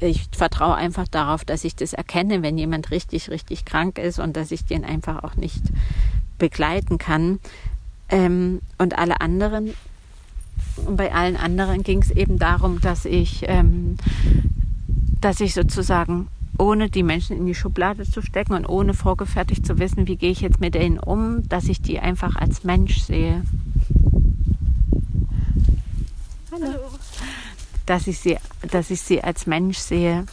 ich 0.00 0.28
vertraue 0.30 0.76
einfach 0.76 1.08
darauf, 1.08 1.44
dass 1.44 1.64
ich 1.64 1.74
das 1.74 1.92
erkenne, 1.92 2.42
wenn 2.42 2.56
jemand 2.56 2.90
richtig, 2.90 3.30
richtig 3.30 3.64
krank 3.64 3.98
ist 3.98 4.18
und 4.18 4.36
dass 4.36 4.52
ich 4.52 4.64
den 4.64 4.84
einfach 4.84 5.24
auch 5.24 5.34
nicht 5.34 5.62
begleiten 6.38 6.98
kann. 6.98 7.40
Ähm, 8.08 8.60
und 8.78 8.96
alle 8.96 9.20
anderen, 9.20 9.74
bei 10.88 11.12
allen 11.12 11.36
anderen 11.36 11.82
ging 11.82 12.00
es 12.00 12.10
eben 12.10 12.38
darum, 12.38 12.80
dass 12.80 13.04
ich, 13.04 13.44
ähm, 13.48 13.96
dass 15.20 15.40
ich 15.40 15.52
sozusagen 15.54 16.28
ohne 16.58 16.90
die 16.90 17.02
Menschen 17.02 17.36
in 17.36 17.46
die 17.46 17.54
Schublade 17.54 18.04
zu 18.04 18.20
stecken 18.20 18.54
und 18.54 18.66
ohne 18.66 18.94
vorgefertigt 18.94 19.64
zu 19.64 19.78
wissen, 19.78 20.08
wie 20.08 20.16
gehe 20.16 20.30
ich 20.30 20.40
jetzt 20.40 20.60
mit 20.60 20.74
denen 20.74 20.98
um, 20.98 21.48
dass 21.48 21.64
ich 21.66 21.80
die 21.80 22.00
einfach 22.00 22.36
als 22.36 22.64
Mensch 22.64 23.00
sehe. 23.00 23.42
Hallo. 26.60 26.78
Dass 27.86 28.06
ich 28.06 28.18
sie, 28.18 28.36
dass 28.70 28.90
ich 28.90 29.00
sie 29.00 29.22
als 29.22 29.46
Mensch 29.46 29.78
sehe 29.78 30.26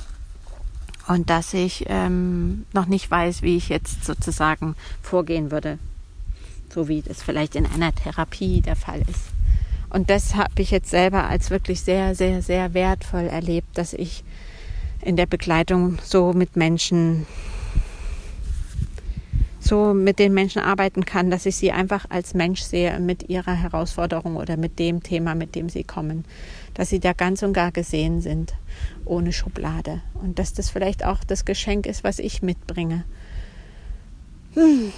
und 1.08 1.30
dass 1.30 1.54
ich 1.54 1.86
ähm, 1.88 2.66
noch 2.74 2.88
nicht 2.88 3.10
weiß, 3.10 3.42
wie 3.42 3.58
ich 3.58 3.70
jetzt 3.70 4.04
sozusagen 4.04 4.76
vorgehen 5.02 5.52
würde, 5.52 5.78
so 6.74 6.88
wie 6.88 7.02
das 7.02 7.22
vielleicht 7.22 7.56
in 7.56 7.66
einer 7.66 7.94
Therapie 7.94 8.62
der 8.62 8.76
Fall 8.76 9.02
ist. 9.02 9.36
Und 9.90 10.10
das 10.10 10.36
habe 10.36 10.62
ich 10.62 10.72
jetzt 10.72 10.90
selber 10.90 11.26
als 11.26 11.52
wirklich 11.52 11.82
sehr, 11.82 12.16
sehr, 12.16 12.42
sehr 12.42 12.74
wertvoll 12.74 13.28
erlebt, 13.28 13.78
dass 13.78 13.94
ich 13.94 14.24
in 15.02 15.16
der 15.16 15.28
Begleitung 15.28 16.00
so 16.04 16.34
mit 16.34 16.56
Menschen, 16.56 17.28
so 19.66 19.94
mit 19.94 20.20
den 20.20 20.34
Menschen 20.34 20.62
arbeiten 20.62 21.06
kann, 21.06 21.32
dass 21.32 21.46
ich 21.46 21.56
sie 21.56 21.72
einfach 21.72 22.06
als 22.10 22.34
Mensch 22.34 22.62
sehe 22.62 23.00
mit 23.00 23.30
ihrer 23.30 23.54
Herausforderung 23.54 24.36
oder 24.36 24.58
mit 24.58 24.80
dem 24.80 25.02
Thema, 25.04 25.36
mit 25.36 25.56
dem 25.56 25.70
sie 25.70 25.84
kommen. 25.84 26.26
Dass 26.74 26.90
sie 26.90 27.00
da 27.00 27.14
ganz 27.14 27.42
und 27.44 27.54
gar 27.54 27.72
gesehen 27.72 28.22
sind, 28.22 28.54
ohne 29.06 29.34
Schublade. 29.34 30.02
Und 30.14 30.40
dass 30.40 30.54
das 30.54 30.70
vielleicht 30.70 31.06
auch 31.06 31.24
das 31.24 31.46
Geschenk 31.46 31.86
ist, 31.86 32.04
was 32.04 32.20
ich 32.20 32.42
mitbringe. 32.42 33.06
Hm, 34.54 34.92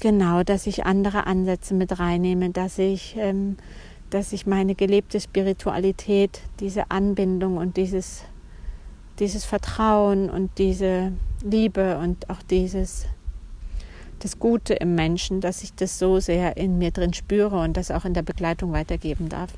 genau, 0.00 0.42
dass 0.42 0.66
ich 0.66 0.84
andere 0.84 1.26
Ansätze 1.26 1.74
mit 1.74 1.98
reinnehme, 1.98 2.50
dass 2.50 2.78
ich, 2.78 3.16
ähm, 3.18 3.56
dass 4.10 4.32
ich 4.32 4.46
meine 4.46 4.74
gelebte 4.74 5.20
Spiritualität, 5.20 6.40
diese 6.60 6.90
Anbindung 6.90 7.56
und 7.56 7.76
dieses 7.76 8.24
dieses 9.18 9.44
Vertrauen 9.44 10.30
und 10.30 10.50
diese 10.58 11.12
Liebe 11.42 11.98
und 11.98 12.30
auch 12.30 12.42
dieses 12.42 13.06
das 14.24 14.38
Gute 14.38 14.74
im 14.74 14.94
Menschen, 14.94 15.40
dass 15.40 15.62
ich 15.62 15.74
das 15.74 15.98
so 15.98 16.20
sehr 16.20 16.56
in 16.56 16.78
mir 16.78 16.90
drin 16.90 17.12
spüre 17.12 17.58
und 17.60 17.76
das 17.76 17.90
auch 17.90 18.04
in 18.04 18.14
der 18.14 18.22
Begleitung 18.22 18.72
weitergeben 18.72 19.28
darf. 19.28 19.50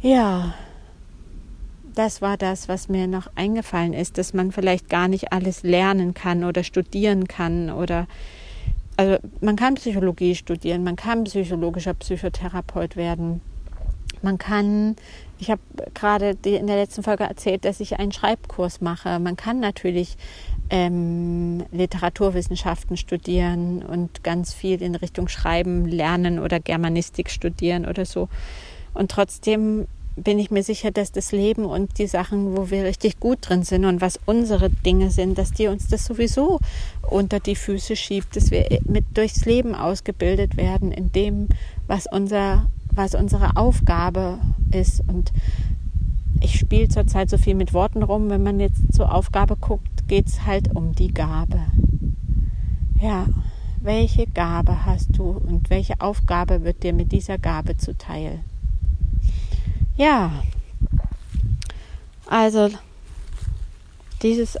Ja, 0.00 0.54
das 1.94 2.22
war 2.22 2.36
das, 2.36 2.68
was 2.68 2.88
mir 2.88 3.06
noch 3.06 3.28
eingefallen 3.34 3.92
ist, 3.92 4.18
dass 4.18 4.32
man 4.32 4.50
vielleicht 4.50 4.88
gar 4.88 5.08
nicht 5.08 5.32
alles 5.32 5.62
lernen 5.62 6.14
kann 6.14 6.42
oder 6.44 6.64
studieren 6.64 7.28
kann 7.28 7.70
oder 7.70 8.06
also 8.96 9.16
man 9.40 9.56
kann 9.56 9.74
Psychologie 9.74 10.34
studieren, 10.34 10.84
man 10.84 10.96
kann 10.96 11.24
psychologischer 11.24 11.94
Psychotherapeut 11.94 12.96
werden. 12.96 13.40
Man 14.22 14.38
kann 14.38 14.96
ich 15.42 15.50
habe 15.50 15.60
gerade 15.92 16.36
in 16.44 16.68
der 16.68 16.76
letzten 16.76 17.02
Folge 17.02 17.24
erzählt, 17.24 17.64
dass 17.64 17.80
ich 17.80 17.98
einen 17.98 18.12
Schreibkurs 18.12 18.80
mache. 18.80 19.18
Man 19.18 19.34
kann 19.34 19.58
natürlich 19.58 20.16
ähm, 20.72 21.64
Literaturwissenschaften 21.70 22.96
studieren 22.96 23.82
und 23.82 24.24
ganz 24.24 24.54
viel 24.54 24.80
in 24.80 24.94
Richtung 24.94 25.28
Schreiben 25.28 25.86
lernen 25.86 26.38
oder 26.38 26.58
Germanistik 26.60 27.30
studieren 27.30 27.84
oder 27.84 28.06
so. 28.06 28.28
Und 28.94 29.10
trotzdem 29.10 29.86
bin 30.16 30.38
ich 30.38 30.50
mir 30.50 30.62
sicher, 30.62 30.90
dass 30.90 31.12
das 31.12 31.30
Leben 31.32 31.66
und 31.66 31.98
die 31.98 32.06
Sachen, 32.06 32.56
wo 32.56 32.70
wir 32.70 32.84
richtig 32.84 33.20
gut 33.20 33.38
drin 33.42 33.64
sind 33.64 33.84
und 33.84 34.00
was 34.00 34.18
unsere 34.24 34.70
Dinge 34.70 35.10
sind, 35.10 35.36
dass 35.36 35.52
die 35.52 35.68
uns 35.68 35.88
das 35.88 36.06
sowieso 36.06 36.58
unter 37.08 37.38
die 37.38 37.56
Füße 37.56 37.94
schiebt, 37.94 38.34
dass 38.34 38.50
wir 38.50 38.80
mit 38.84 39.04
durchs 39.14 39.44
Leben 39.44 39.74
ausgebildet 39.74 40.56
werden 40.56 40.90
in 40.90 41.12
dem, 41.12 41.48
was 41.86 42.06
unser 42.10 42.66
was 42.94 43.14
unsere 43.14 43.56
Aufgabe 43.56 44.38
ist. 44.70 45.02
Und 45.06 45.32
ich 46.40 46.58
spiele 46.58 46.88
zurzeit 46.88 47.30
so 47.30 47.38
viel 47.38 47.54
mit 47.54 47.72
Worten 47.72 48.02
rum. 48.02 48.30
Wenn 48.30 48.42
man 48.42 48.60
jetzt 48.60 48.92
zur 48.92 49.14
Aufgabe 49.14 49.56
guckt, 49.56 49.91
geht 50.08 50.26
es 50.26 50.44
halt 50.44 50.74
um 50.74 50.94
die 50.94 51.12
Gabe. 51.12 51.60
Ja, 53.00 53.26
welche 53.80 54.26
Gabe 54.26 54.86
hast 54.86 55.16
du 55.18 55.30
und 55.30 55.70
welche 55.70 56.00
Aufgabe 56.00 56.64
wird 56.64 56.82
dir 56.82 56.92
mit 56.92 57.12
dieser 57.12 57.38
Gabe 57.38 57.76
zuteil? 57.76 58.40
Ja, 59.96 60.32
also 62.26 62.70
dieses, 64.22 64.56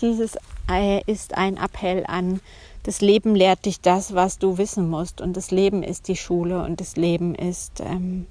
dieses 0.00 0.36
äh, 0.70 1.02
ist 1.06 1.36
ein 1.36 1.56
Appell 1.56 2.04
an 2.06 2.40
das 2.86 3.00
Leben 3.00 3.34
lehrt 3.34 3.66
dich 3.66 3.80
das, 3.80 4.14
was 4.14 4.38
du 4.38 4.58
wissen 4.58 4.88
musst. 4.88 5.20
Und 5.20 5.36
das 5.36 5.50
Leben 5.50 5.82
ist 5.82 6.06
die 6.06 6.14
Schule 6.14 6.62
und 6.62 6.80
das 6.80 6.94
Leben 6.94 7.34
ist 7.34 7.80
ähm, 7.80 8.28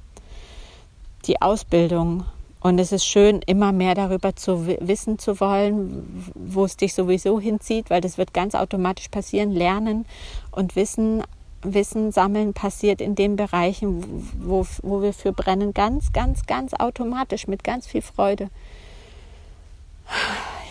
die 1.26 1.42
Ausbildung. 1.42 2.24
Und 2.66 2.80
es 2.80 2.92
ist 2.92 3.06
schön, 3.06 3.44
immer 3.46 3.72
mehr 3.72 3.94
darüber 3.94 4.36
zu 4.36 4.66
wissen 4.66 5.20
zu 5.20 5.40
wollen, 5.40 6.34
wo 6.34 6.66
es 6.66 6.76
dich 6.76 6.96
sowieso 6.96 7.40
hinzieht, 7.40 7.92
weil 7.92 8.02
das 8.02 8.18
wird 8.18 8.34
ganz 8.34 8.56
automatisch 8.56 9.10
passieren. 9.10 9.52
Lernen 9.52 10.08
und 10.50 10.76
wissen, 10.76 11.22
Wissen 11.62 12.12
sammeln 12.12 12.56
passiert 12.56 13.02
in 13.02 13.14
den 13.14 13.36
Bereichen, 13.36 14.28
wo, 14.40 14.66
wo 14.82 15.04
wir 15.04 15.14
für 15.14 15.32
brennen, 15.32 15.76
ganz, 15.76 16.12
ganz, 16.12 16.48
ganz 16.48 16.74
automatisch, 16.74 17.46
mit 17.46 17.64
ganz 17.64 17.86
viel 17.86 18.02
Freude. 18.02 18.50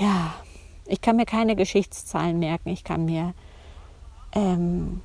Ja, 0.01 0.35
ich 0.87 1.01
kann 1.01 1.15
mir 1.15 1.27
keine 1.27 1.55
Geschichtszahlen 1.55 2.41
merken. 2.41 2.71
Ich 2.71 2.83
kann 2.83 3.05
mir, 3.05 3.35
ähm, 4.33 5.01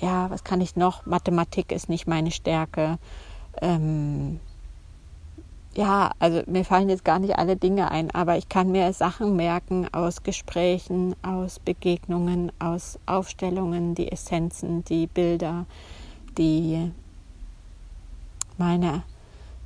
ja, 0.00 0.28
was 0.28 0.44
kann 0.44 0.60
ich 0.60 0.76
noch? 0.76 1.06
Mathematik 1.06 1.72
ist 1.72 1.88
nicht 1.88 2.06
meine 2.06 2.30
Stärke. 2.30 2.98
Ähm, 3.62 4.38
ja, 5.76 6.12
also 6.18 6.42
mir 6.46 6.64
fallen 6.64 6.88
jetzt 6.88 7.04
gar 7.04 7.18
nicht 7.18 7.36
alle 7.36 7.56
Dinge 7.56 7.90
ein, 7.90 8.10
aber 8.12 8.36
ich 8.36 8.48
kann 8.48 8.70
mir 8.70 8.92
Sachen 8.92 9.34
merken 9.34 9.88
aus 9.92 10.22
Gesprächen, 10.22 11.16
aus 11.22 11.58
Begegnungen, 11.58 12.52
aus 12.60 12.98
Aufstellungen, 13.06 13.94
die 13.94 14.10
Essenzen, 14.10 14.84
die 14.84 15.06
Bilder, 15.06 15.66
die 16.38 16.92
meine, 18.56 19.02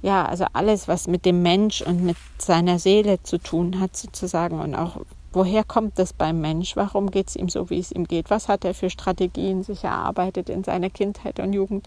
ja, 0.00 0.24
also 0.24 0.46
alles, 0.54 0.88
was 0.88 1.08
mit 1.08 1.26
dem 1.26 1.42
Mensch 1.42 1.82
und 1.82 2.04
mit 2.04 2.16
seiner 2.38 2.78
Seele 2.78 3.22
zu 3.22 3.38
tun 3.38 3.78
hat, 3.78 3.96
sozusagen, 3.96 4.60
und 4.60 4.74
auch 4.74 5.00
woher 5.32 5.62
kommt 5.62 5.98
das 5.98 6.14
beim 6.14 6.40
Mensch? 6.40 6.74
Warum 6.74 7.10
geht 7.10 7.28
es 7.28 7.36
ihm 7.36 7.50
so, 7.50 7.68
wie 7.68 7.78
es 7.78 7.92
ihm 7.92 8.06
geht? 8.06 8.30
Was 8.30 8.48
hat 8.48 8.64
er 8.64 8.72
für 8.72 8.88
Strategien 8.88 9.62
sich 9.62 9.84
erarbeitet 9.84 10.48
in 10.48 10.64
seiner 10.64 10.88
Kindheit 10.88 11.38
und 11.38 11.52
Jugend, 11.52 11.86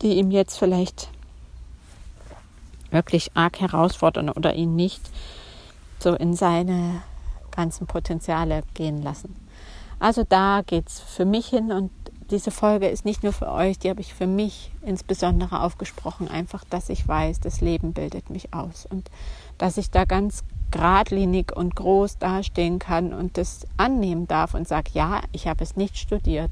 die 0.00 0.14
ihm 0.14 0.30
jetzt 0.30 0.58
vielleicht 0.58 1.10
wirklich 2.90 3.30
arg 3.34 3.60
herausfordern 3.60 4.30
oder 4.30 4.54
ihn 4.54 4.76
nicht 4.76 5.02
so 5.98 6.14
in 6.14 6.34
seine 6.34 7.02
ganzen 7.50 7.86
Potenziale 7.86 8.62
gehen 8.74 9.02
lassen. 9.02 9.34
Also 9.98 10.24
da 10.28 10.62
geht 10.64 10.88
es 10.88 11.00
für 11.00 11.24
mich 11.24 11.48
hin 11.48 11.72
und 11.72 11.90
diese 12.30 12.50
Folge 12.50 12.88
ist 12.88 13.04
nicht 13.04 13.22
nur 13.22 13.32
für 13.32 13.50
euch, 13.50 13.78
die 13.78 13.88
habe 13.88 14.00
ich 14.00 14.12
für 14.12 14.26
mich 14.26 14.70
insbesondere 14.82 15.62
aufgesprochen, 15.62 16.28
einfach, 16.28 16.62
dass 16.64 16.88
ich 16.90 17.08
weiß, 17.08 17.40
das 17.40 17.60
Leben 17.60 17.94
bildet 17.94 18.28
mich 18.30 18.52
aus 18.52 18.86
und 18.86 19.10
dass 19.56 19.78
ich 19.78 19.90
da 19.90 20.04
ganz 20.04 20.44
geradlinig 20.70 21.56
und 21.56 21.74
groß 21.74 22.18
dastehen 22.18 22.78
kann 22.78 23.14
und 23.14 23.38
das 23.38 23.66
annehmen 23.78 24.28
darf 24.28 24.52
und 24.52 24.68
sage, 24.68 24.90
ja, 24.92 25.22
ich 25.32 25.48
habe 25.48 25.64
es 25.64 25.76
nicht 25.76 25.96
studiert 25.96 26.50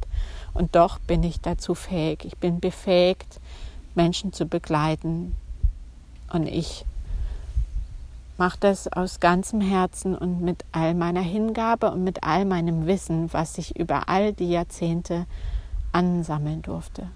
und 0.54 0.74
doch 0.74 0.98
bin 0.98 1.22
ich 1.22 1.40
dazu 1.40 1.74
fähig. 1.74 2.24
Ich 2.24 2.38
bin 2.38 2.58
befähigt, 2.60 3.40
Menschen 3.94 4.32
zu 4.32 4.46
begleiten, 4.46 5.36
und 6.36 6.46
ich 6.46 6.84
mache 8.38 8.58
das 8.60 8.92
aus 8.92 9.20
ganzem 9.20 9.60
Herzen 9.60 10.14
und 10.14 10.42
mit 10.42 10.64
all 10.70 10.94
meiner 10.94 11.22
Hingabe 11.22 11.90
und 11.90 12.04
mit 12.04 12.22
all 12.22 12.44
meinem 12.44 12.86
Wissen, 12.86 13.32
was 13.32 13.56
ich 13.58 13.78
über 13.78 14.08
all 14.08 14.34
die 14.34 14.50
Jahrzehnte 14.50 15.26
ansammeln 15.92 16.60
durfte. 16.60 17.08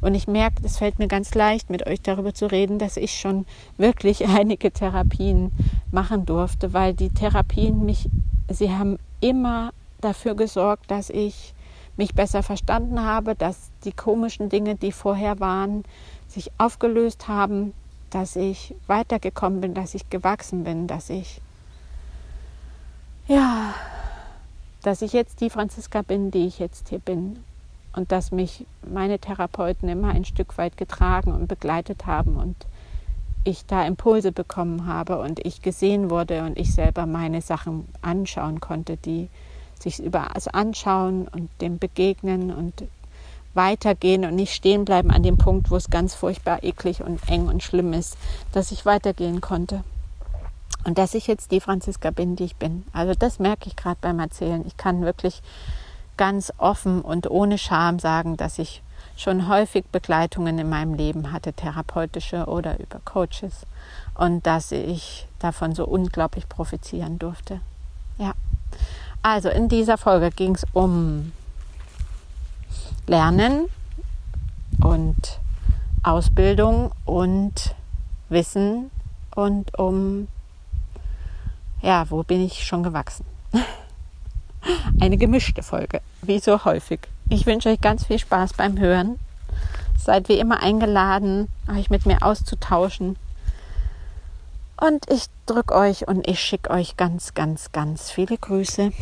Und 0.00 0.14
ich 0.14 0.26
merke, 0.26 0.64
es 0.64 0.78
fällt 0.78 0.98
mir 0.98 1.08
ganz 1.08 1.34
leicht, 1.34 1.70
mit 1.70 1.86
euch 1.86 2.00
darüber 2.00 2.34
zu 2.34 2.50
reden, 2.50 2.78
dass 2.78 2.96
ich 2.96 3.18
schon 3.18 3.46
wirklich 3.76 4.26
einige 4.28 4.72
Therapien 4.72 5.52
machen 5.92 6.26
durfte, 6.26 6.72
weil 6.72 6.94
die 6.94 7.10
Therapien 7.10 7.84
mich, 7.84 8.08
sie 8.48 8.72
haben 8.72 8.98
immer 9.20 9.70
dafür 10.00 10.34
gesorgt, 10.34 10.90
dass 10.90 11.10
ich 11.10 11.54
mich 11.96 12.14
besser 12.14 12.42
verstanden 12.42 13.00
habe, 13.00 13.36
dass 13.36 13.70
die 13.84 13.92
komischen 13.92 14.48
Dinge, 14.48 14.74
die 14.74 14.90
vorher 14.90 15.38
waren, 15.38 15.84
sich 16.26 16.50
aufgelöst 16.58 17.28
haben, 17.28 17.72
dass 18.14 18.36
ich 18.36 18.76
weitergekommen 18.86 19.60
bin, 19.60 19.74
dass 19.74 19.94
ich 19.94 20.08
gewachsen 20.08 20.62
bin, 20.62 20.86
dass 20.86 21.10
ich, 21.10 21.40
ja, 23.26 23.74
dass 24.82 25.02
ich 25.02 25.12
jetzt 25.12 25.40
die 25.40 25.50
Franziska 25.50 26.02
bin, 26.02 26.30
die 26.30 26.46
ich 26.46 26.60
jetzt 26.60 26.90
hier 26.90 27.00
bin. 27.00 27.42
Und 27.92 28.12
dass 28.12 28.30
mich 28.30 28.66
meine 28.82 29.18
Therapeuten 29.18 29.88
immer 29.88 30.08
ein 30.08 30.24
Stück 30.24 30.58
weit 30.58 30.76
getragen 30.76 31.32
und 31.32 31.48
begleitet 31.48 32.06
haben 32.06 32.36
und 32.36 32.56
ich 33.44 33.66
da 33.66 33.84
Impulse 33.84 34.32
bekommen 34.32 34.86
habe 34.86 35.18
und 35.20 35.44
ich 35.44 35.62
gesehen 35.62 36.08
wurde 36.08 36.44
und 36.44 36.56
ich 36.56 36.72
selber 36.72 37.06
meine 37.06 37.40
Sachen 37.40 37.88
anschauen 38.00 38.60
konnte, 38.60 38.96
die 38.96 39.28
sich 39.78 40.00
über 40.00 40.34
also 40.34 40.50
anschauen 40.52 41.28
und 41.28 41.50
dem 41.60 41.78
begegnen 41.78 42.52
und 42.52 42.84
weitergehen 43.54 44.24
und 44.24 44.34
nicht 44.34 44.54
stehen 44.54 44.84
bleiben 44.84 45.10
an 45.10 45.22
dem 45.22 45.36
Punkt, 45.36 45.70
wo 45.70 45.76
es 45.76 45.90
ganz 45.90 46.14
furchtbar 46.14 46.62
eklig 46.62 47.02
und 47.02 47.20
eng 47.28 47.48
und 47.48 47.62
schlimm 47.62 47.92
ist, 47.92 48.16
dass 48.52 48.72
ich 48.72 48.86
weitergehen 48.86 49.40
konnte. 49.40 49.84
Und 50.84 50.98
dass 50.98 51.14
ich 51.14 51.26
jetzt 51.26 51.50
die 51.50 51.60
Franziska 51.60 52.10
bin, 52.10 52.36
die 52.36 52.44
ich 52.44 52.56
bin. 52.56 52.84
Also 52.92 53.14
das 53.14 53.38
merke 53.38 53.68
ich 53.68 53.76
gerade 53.76 53.96
beim 54.00 54.18
Erzählen. 54.18 54.64
Ich 54.66 54.76
kann 54.76 55.02
wirklich 55.02 55.42
ganz 56.16 56.52
offen 56.58 57.00
und 57.00 57.30
ohne 57.30 57.58
Scham 57.58 57.98
sagen, 57.98 58.36
dass 58.36 58.58
ich 58.58 58.82
schon 59.16 59.48
häufig 59.48 59.86
Begleitungen 59.86 60.58
in 60.58 60.68
meinem 60.68 60.94
Leben 60.94 61.32
hatte, 61.32 61.52
therapeutische 61.52 62.46
oder 62.46 62.78
über 62.80 63.00
Coaches. 63.04 63.66
Und 64.14 64.46
dass 64.46 64.72
ich 64.72 65.26
davon 65.38 65.74
so 65.74 65.86
unglaublich 65.86 66.48
profitieren 66.48 67.18
durfte. 67.18 67.60
Ja. 68.18 68.34
Also 69.22 69.48
in 69.48 69.68
dieser 69.68 69.96
Folge 69.96 70.30
ging 70.30 70.54
es 70.54 70.66
um 70.72 71.32
Lernen 73.06 73.66
und 74.82 75.40
Ausbildung 76.02 76.92
und 77.04 77.74
Wissen 78.28 78.90
und 79.34 79.78
um, 79.78 80.28
ja, 81.82 82.10
wo 82.10 82.22
bin 82.22 82.44
ich 82.44 82.64
schon 82.64 82.82
gewachsen? 82.82 83.26
Eine 85.00 85.18
gemischte 85.18 85.62
Folge, 85.62 86.00
wie 86.22 86.38
so 86.38 86.64
häufig. 86.64 87.00
Ich 87.28 87.44
wünsche 87.44 87.68
euch 87.68 87.80
ganz 87.80 88.06
viel 88.06 88.18
Spaß 88.18 88.54
beim 88.54 88.78
Hören. 88.78 89.18
Seid 89.98 90.28
wie 90.28 90.38
immer 90.38 90.62
eingeladen, 90.62 91.48
euch 91.68 91.90
mit 91.90 92.06
mir 92.06 92.22
auszutauschen. 92.22 93.16
Und 94.80 95.10
ich 95.10 95.26
drücke 95.46 95.74
euch 95.74 96.08
und 96.08 96.26
ich 96.26 96.40
schicke 96.40 96.70
euch 96.70 96.96
ganz, 96.96 97.34
ganz, 97.34 97.72
ganz 97.72 98.10
viele 98.10 98.38
Grüße. 98.38 98.92